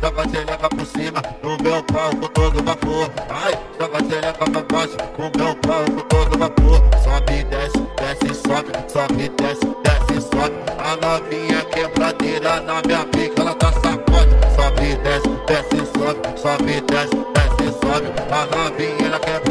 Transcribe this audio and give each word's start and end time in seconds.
joga 0.00 0.28
xereca 0.28 0.68
por 0.68 0.86
cima, 0.86 1.22
no 1.42 1.56
meu 1.62 1.82
pau 1.84 2.10
com 2.10 2.28
todo 2.28 2.62
vapor. 2.64 3.10
Ai, 3.28 3.58
joga 3.78 3.98
xereca 4.04 4.50
pra 4.50 4.62
baixo, 4.62 4.96
com 5.16 5.30
meu 5.36 5.54
pau 5.56 5.84
com 5.84 6.00
todo 6.08 6.38
vapor. 6.38 6.82
Sobe, 7.02 7.44
desce, 7.44 7.78
desce, 7.98 8.34
sobe, 8.34 8.72
sobe, 8.88 9.28
desce, 9.36 9.66
desce, 9.84 10.20
sobe. 10.28 10.56
A 10.78 10.96
novinha 10.96 11.64
quebradeira 11.66 12.60
na 12.60 12.82
minha 12.86 13.04
pica, 13.06 13.42
ela 13.42 13.54
tá 13.54 13.72
sacode. 13.72 14.34
Sobe, 14.56 14.96
desce, 15.02 15.28
desce, 15.46 15.86
sobe, 15.98 16.40
sobe, 16.40 16.80
desce, 16.82 17.16
desce, 17.34 17.78
sobe. 17.80 18.08
A 18.30 18.46
novinha 18.56 19.08
na 19.10 19.18
quebradeira, 19.18 19.47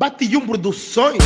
Batillum 0.00 0.46
Produções. 0.46 1.18